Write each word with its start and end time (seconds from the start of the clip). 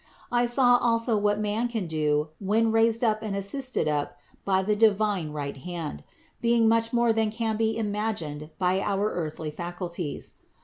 I 0.31 0.47
saw 0.47 0.77
also 0.77 1.15
what 1.15 1.39
man 1.39 1.67
can 1.67 1.85
do 1.85 2.29
when 2.39 2.71
raised 2.71 3.03
up 3.03 3.21
and 3.21 3.35
assisted 3.35 3.87
up 3.87 4.17
by 4.43 4.63
the 4.63 4.75
divine 4.75 5.29
right 5.29 5.55
hand, 5.55 6.03
being 6.41 6.67
much 6.67 6.91
more 6.91 7.13
than 7.13 7.29
can 7.29 7.55
be 7.55 7.77
imagined 7.77 8.49
by 8.57 8.79
our 8.81 9.11
earthly 9.13 9.51
faculites. 9.51 10.39